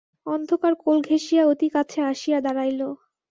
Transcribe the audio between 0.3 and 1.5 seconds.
অন্ধকার কোলঘেঁসিয়া